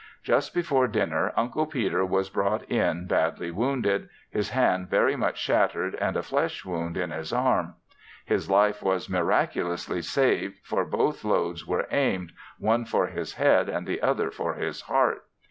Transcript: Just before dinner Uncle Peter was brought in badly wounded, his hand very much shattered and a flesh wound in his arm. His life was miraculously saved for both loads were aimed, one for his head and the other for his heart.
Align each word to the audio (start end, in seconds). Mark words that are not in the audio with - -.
Just 0.23 0.55
before 0.55 0.87
dinner 0.87 1.31
Uncle 1.37 1.67
Peter 1.67 2.03
was 2.03 2.31
brought 2.31 2.63
in 2.63 3.05
badly 3.05 3.51
wounded, 3.51 4.09
his 4.31 4.49
hand 4.49 4.89
very 4.89 5.15
much 5.15 5.37
shattered 5.39 5.93
and 5.93 6.17
a 6.17 6.23
flesh 6.23 6.65
wound 6.65 6.97
in 6.97 7.11
his 7.11 7.31
arm. 7.31 7.75
His 8.25 8.49
life 8.49 8.81
was 8.81 9.11
miraculously 9.11 10.01
saved 10.01 10.57
for 10.63 10.85
both 10.85 11.23
loads 11.23 11.67
were 11.67 11.85
aimed, 11.91 12.31
one 12.57 12.83
for 12.83 13.05
his 13.09 13.35
head 13.35 13.69
and 13.69 13.85
the 13.85 14.01
other 14.01 14.31
for 14.31 14.55
his 14.55 14.81
heart. 14.81 15.21